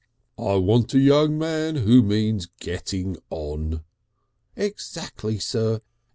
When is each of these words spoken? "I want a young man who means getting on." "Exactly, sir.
"I 0.39 0.55
want 0.55 0.95
a 0.95 0.99
young 0.99 1.37
man 1.37 1.75
who 1.75 2.01
means 2.01 2.47
getting 2.59 3.17
on." 3.29 3.83
"Exactly, 4.55 5.37
sir. 5.37 5.79